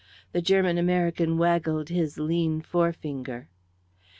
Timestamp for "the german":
0.31-0.79